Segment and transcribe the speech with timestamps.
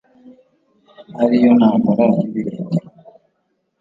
[1.23, 2.79] ari yo ntambara y'ibirindiro.